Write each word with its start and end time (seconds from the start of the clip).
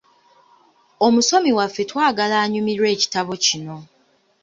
Omusomi 1.05 1.51
waffe 1.57 1.83
twagala 1.89 2.35
anyumirwe 2.43 2.87
ekitabo 2.95 3.33
kino. 3.45 3.77